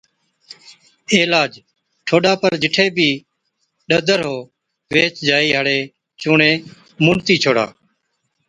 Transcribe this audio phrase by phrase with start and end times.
[1.17, 1.51] عِلاج،
[2.07, 3.09] ٺوڏا پر جِٺي بِي
[3.89, 4.37] ڏَدر هُوَِ
[4.93, 5.79] ويهچ جائِي هاڙِي
[6.21, 6.51] چُونڻي
[7.03, 7.65] مُونڏتِي ڇوڙا